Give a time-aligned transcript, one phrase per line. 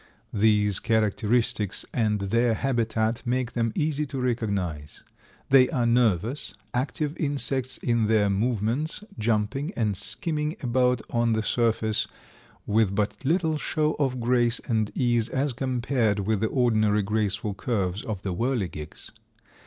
[0.33, 5.03] These characteristics and their habitat make them easy to recognize.
[5.49, 12.07] They are nervous, active insects in their movements, jumping and skimming about on the surface
[12.65, 18.01] with but little show of grace and ease as compared with the ordinary graceful curves
[18.03, 19.11] of the whirligigs.